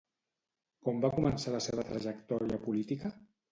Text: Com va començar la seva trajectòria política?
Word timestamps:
Com 0.89 1.03
va 1.03 1.11
començar 1.17 1.53
la 1.57 1.61
seva 1.67 1.85
trajectòria 1.93 2.61
política? 2.67 3.15